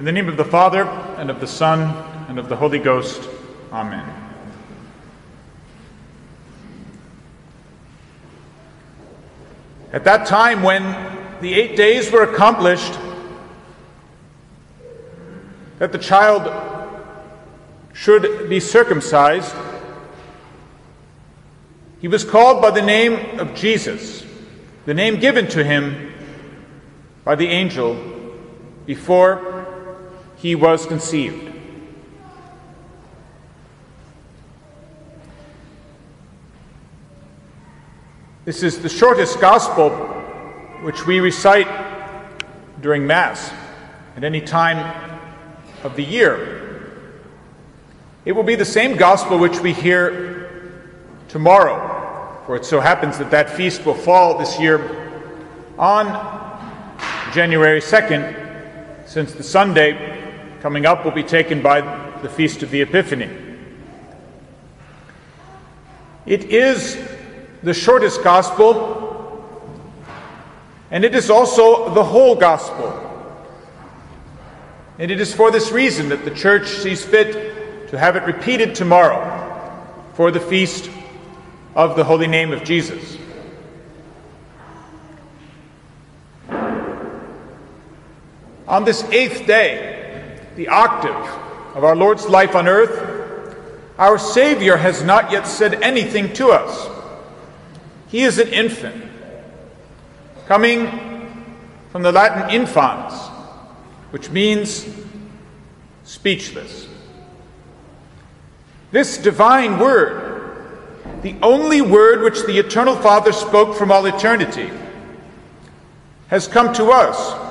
[0.00, 0.84] In the name of the Father,
[1.18, 1.94] and of the Son,
[2.26, 3.28] and of the Holy Ghost.
[3.70, 4.02] Amen.
[9.92, 10.84] At that time, when
[11.42, 12.98] the eight days were accomplished,
[15.78, 16.50] that the child
[17.92, 19.54] should be circumcised,
[22.00, 24.24] he was called by the name of Jesus,
[24.86, 26.10] the name given to him
[27.22, 28.02] by the angel
[28.86, 29.49] before
[30.40, 31.52] he was conceived.
[38.46, 39.90] This is the shortest gospel
[40.80, 41.68] which we recite
[42.80, 43.52] during Mass
[44.16, 44.78] at any time
[45.84, 46.90] of the year.
[48.24, 50.72] It will be the same gospel which we hear
[51.28, 55.28] tomorrow, for it so happens that that feast will fall this year
[55.78, 56.06] on
[57.34, 60.19] January 2nd, since the Sunday
[60.60, 61.80] coming up will be taken by
[62.20, 63.30] the Feast of the Epiphany.
[66.26, 66.98] It is
[67.62, 69.42] the shortest gospel,
[70.90, 73.06] and it is also the whole gospel.
[74.98, 78.74] And it is for this reason that the Church sees fit to have it repeated
[78.74, 79.26] tomorrow
[80.12, 80.90] for the feast
[81.74, 83.16] of the holy name of Jesus.
[88.68, 89.89] On this eighth day,
[90.60, 91.16] the octave
[91.74, 93.56] of our Lord's life on earth,
[93.96, 96.86] our Savior has not yet said anything to us.
[98.08, 99.02] He is an infant,
[100.46, 101.46] coming
[101.90, 103.14] from the Latin infans,
[104.10, 104.86] which means
[106.04, 106.88] speechless.
[108.90, 110.68] This divine word,
[111.22, 114.70] the only word which the Eternal Father spoke from all eternity,
[116.28, 117.49] has come to us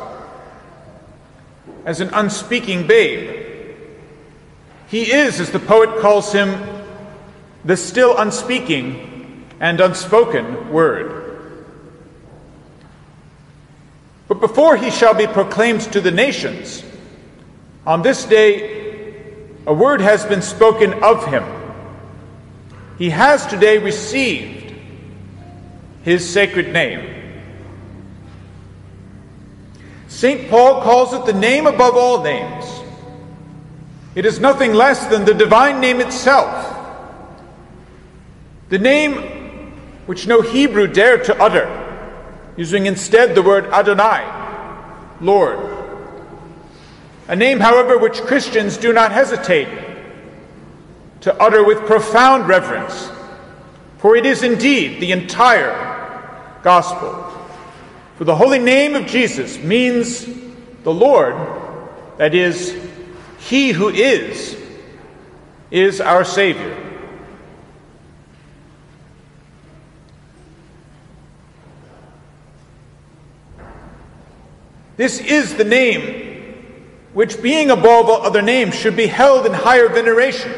[1.85, 3.45] as an unspeaking babe.
[4.88, 6.61] He is, as the poet calls him,
[7.63, 11.20] the still unspeaking and unspoken word.
[14.27, 16.83] But before he shall be proclaimed to the nations,
[17.86, 21.43] on this day a word has been spoken of him.
[22.98, 24.73] He has today received
[26.03, 27.18] his sacred name.
[30.09, 30.49] St.
[30.49, 32.65] Paul calls it the name above all names.
[34.15, 36.75] It is nothing less than the divine name itself.
[38.70, 39.71] The name
[40.08, 41.67] which no Hebrew dared to utter,
[42.58, 44.25] using instead the word Adonai,
[45.21, 45.59] Lord.
[47.27, 49.70] A name, however, which Christians do not hesitate
[51.21, 53.11] to utter with profound reverence,
[53.99, 57.39] for it is indeed the entire gospel.
[58.19, 60.25] For the holy name of Jesus means
[60.83, 61.35] the Lord,
[62.17, 62.75] that is,
[63.37, 64.57] He who is,
[65.71, 66.75] is our Savior.
[74.97, 76.58] This is the name
[77.13, 80.52] which, being above all other names, should be held in higher veneration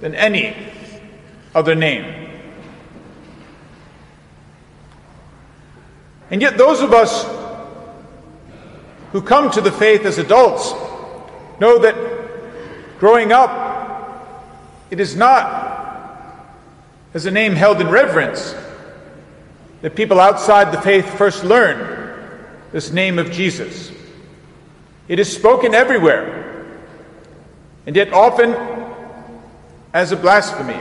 [0.00, 0.54] than any
[1.52, 2.29] other name.
[6.30, 7.26] And yet, those of us
[9.12, 10.72] who come to the faith as adults
[11.60, 11.96] know that
[12.98, 13.58] growing up,
[14.90, 15.68] it is not
[17.14, 18.54] as a name held in reverence
[19.82, 21.98] that people outside the faith first learn
[22.72, 23.90] this name of Jesus.
[25.08, 26.76] It is spoken everywhere,
[27.86, 28.54] and yet often
[29.92, 30.80] as a blasphemy.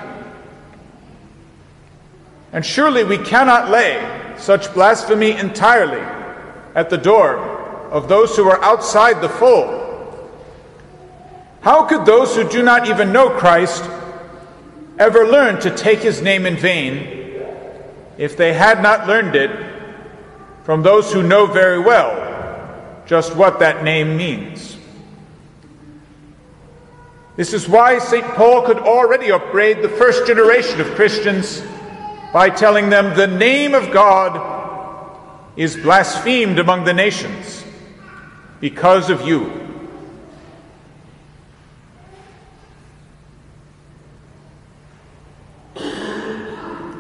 [2.51, 6.01] And surely we cannot lay such blasphemy entirely
[6.75, 7.37] at the door
[7.91, 9.85] of those who are outside the fold.
[11.61, 13.83] How could those who do not even know Christ
[14.97, 17.19] ever learn to take his name in vain
[18.17, 19.51] if they had not learned it
[20.63, 22.27] from those who know very well
[23.05, 24.78] just what that name means.
[27.37, 28.25] This is why St.
[28.35, 31.63] Paul could already upbraid the first generation of Christians
[32.34, 34.58] by telling them the name of God
[35.55, 37.64] is blasphemed among the nations
[38.59, 39.59] because of you.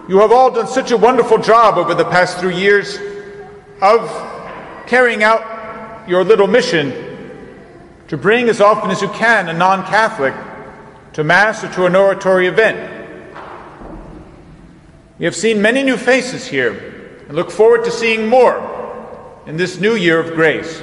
[0.09, 2.97] You have all done such a wonderful job over the past three years
[3.79, 4.09] of
[4.87, 6.91] carrying out your little mission
[8.07, 10.33] to bring as often as you can a non Catholic
[11.13, 12.98] to Mass or to an oratory event.
[15.19, 18.57] We have seen many new faces here and look forward to seeing more
[19.45, 20.81] in this new year of grace.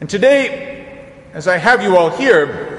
[0.00, 2.72] And today, as I have you all here,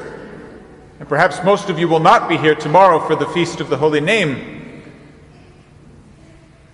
[1.00, 3.78] and perhaps most of you will not be here tomorrow for the Feast of the
[3.78, 4.82] Holy Name,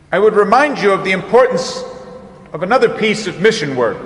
[0.10, 1.84] I would remind you of the importance
[2.54, 3.98] of another piece of mission work.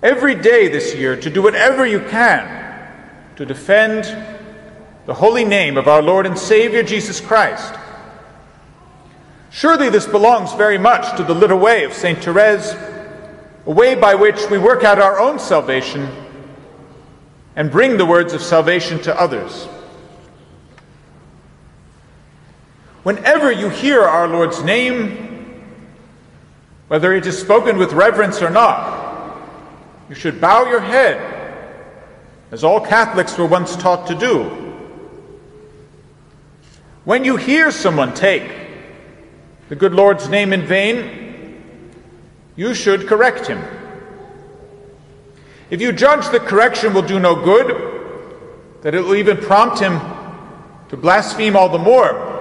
[0.00, 2.62] Every day this year, to do whatever you can
[3.34, 4.04] to defend
[5.06, 7.74] the holy name of our Lord and Savior Jesus Christ.
[9.50, 12.18] Surely this belongs very much to the little way of St.
[12.18, 12.74] Therese
[13.66, 16.08] a way by which we work out our own salvation
[17.56, 19.66] and bring the words of salvation to others.
[23.04, 25.62] Whenever you hear our Lord's name,
[26.88, 29.38] whether it is spoken with reverence or not,
[30.08, 31.20] you should bow your head,
[32.50, 34.63] as all Catholics were once taught to do.
[37.04, 38.50] When you hear someone take
[39.68, 41.92] the good Lord's name in vain,
[42.56, 43.62] you should correct him.
[45.68, 47.92] If you judge that correction will do no good,
[48.82, 50.00] that it will even prompt him
[50.88, 52.32] to blaspheme all the more,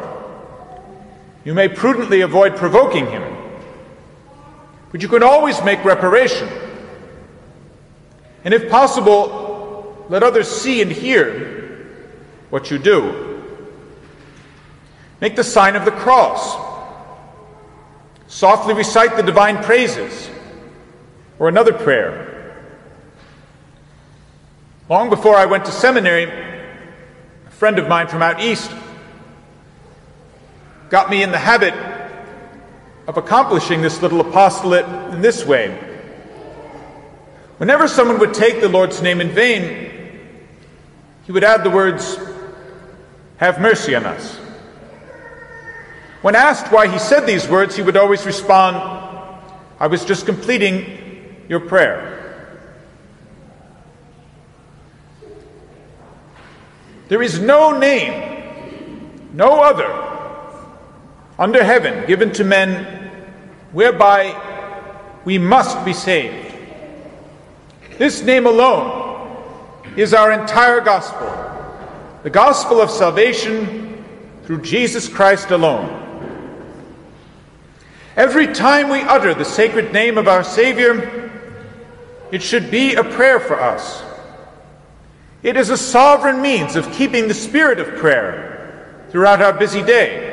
[1.43, 3.23] you may prudently avoid provoking him.
[4.91, 6.47] But you can always make reparation.
[8.45, 11.89] And if possible, let others see and hear
[12.49, 13.32] what you do.
[15.21, 16.57] Make the sign of the cross
[18.33, 20.29] softly recite the divine praises,
[21.37, 22.57] or another prayer.
[24.89, 28.71] Long before I went to seminary, a friend of mine from out east
[30.89, 31.73] got me in the habit
[33.07, 35.77] of accomplishing this little apostolate in this way.
[37.57, 39.91] Whenever someone would take the Lord's name in vain,
[41.25, 42.17] he would add the words,
[43.37, 44.39] Have mercy on us.
[46.23, 48.77] When asked why he said these words, he would always respond,
[49.77, 52.55] I was just completing your prayer.
[57.09, 59.91] There is no name, no other,
[61.37, 62.85] under heaven given to men
[63.73, 64.33] whereby
[65.25, 66.55] we must be saved.
[67.97, 69.43] This name alone
[69.97, 71.27] is our entire gospel,
[72.23, 74.05] the gospel of salvation
[74.45, 76.02] through Jesus Christ alone.
[78.15, 81.31] Every time we utter the sacred name of our Savior,
[82.31, 84.03] it should be a prayer for us.
[85.41, 90.29] It is a sovereign means of keeping the spirit of prayer throughout our busy day.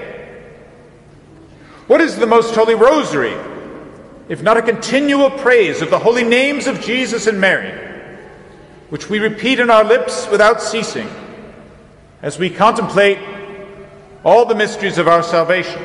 [1.86, 3.36] What is the Most Holy Rosary,
[4.28, 7.72] if not a continual praise of the holy names of Jesus and Mary,
[8.90, 11.08] which we repeat in our lips without ceasing
[12.22, 13.18] as we contemplate
[14.22, 15.82] all the mysteries of our salvation?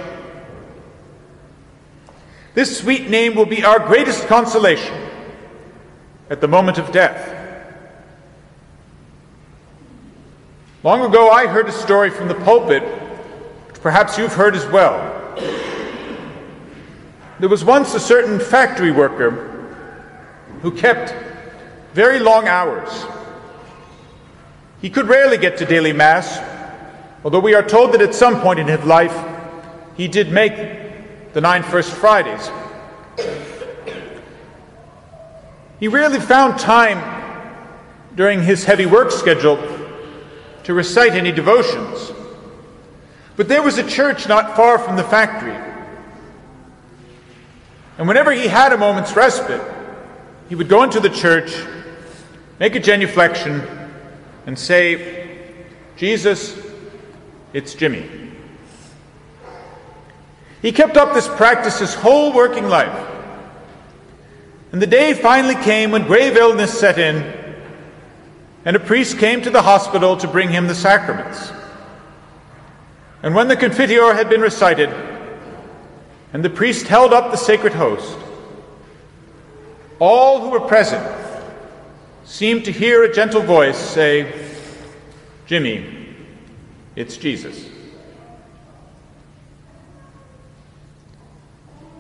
[2.56, 4.96] This sweet name will be our greatest consolation
[6.30, 7.34] at the moment of death.
[10.82, 12.82] Long ago, I heard a story from the pulpit,
[13.68, 15.12] which perhaps you've heard as well.
[17.42, 19.32] There was once a certain factory worker
[20.62, 21.14] who kept
[21.94, 23.06] very long hours.
[24.80, 26.40] He could rarely get to daily Mass,
[27.26, 29.18] although we are told that at some point in his life
[29.98, 30.85] he did make
[31.36, 32.50] the nine First Fridays.
[35.82, 37.04] He rarely found time
[38.16, 39.58] during his heavy work schedule
[40.64, 42.14] to recite any devotions.
[43.36, 45.58] But there was a church not far from the factory.
[47.98, 49.62] And whenever he had a moment's respite,
[50.48, 51.54] he would go into the church,
[52.60, 53.92] make a genuflection,
[54.46, 55.44] and say,
[55.98, 56.58] Jesus,
[57.52, 58.26] it's Jimmy.
[60.66, 63.08] He kept up this practice his whole working life.
[64.72, 67.18] And the day finally came when grave illness set in,
[68.66, 71.52] and a priest came to the hospital to bring him the sacraments.
[73.22, 74.90] And when the Confiteor had been recited,
[76.34, 78.18] and the priest held up the sacred host,
[80.00, 81.06] all who were present
[82.24, 84.34] seemed to hear a gentle voice say,
[85.46, 86.16] Jimmy,
[86.96, 87.75] it's Jesus.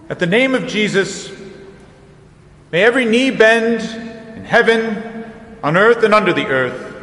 [0.07, 1.31] At the name of Jesus,
[2.71, 3.81] may every knee bend
[4.37, 5.25] in heaven,
[5.63, 6.93] on earth, and under the earth,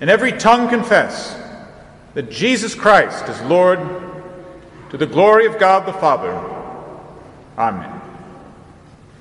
[0.00, 1.38] and every tongue confess
[2.14, 3.78] that Jesus Christ is Lord
[4.90, 6.32] to the glory of God the Father.
[7.58, 7.99] Amen.